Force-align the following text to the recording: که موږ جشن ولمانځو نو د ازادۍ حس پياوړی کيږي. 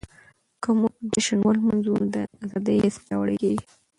که 0.61 0.69
موږ 0.79 0.93
جشن 1.13 1.39
ولمانځو 1.43 1.93
نو 2.01 2.05
د 2.13 2.17
ازادۍ 2.43 2.77
حس 2.83 2.95
پياوړی 3.05 3.35
کيږي. 3.43 3.65